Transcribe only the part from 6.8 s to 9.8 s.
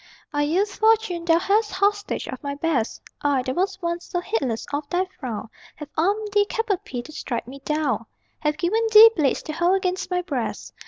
pie to strike me down, Have given thee blades to hold